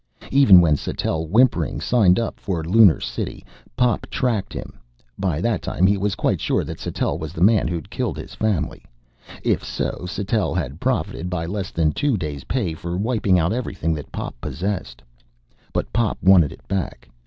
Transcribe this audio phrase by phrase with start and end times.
[0.31, 3.45] Even when Sattell whimpering signed up for Lunar City,
[3.77, 4.79] Pop tracked him.
[5.19, 8.33] By that time he was quite sure that Sattell was the man who'd killed his
[8.33, 8.83] family.
[9.43, 13.93] If so, Sattell had profited by less than two days' pay for wiping out everything
[13.93, 15.03] that Pop possessed.
[15.71, 17.07] But Pop wanted it back.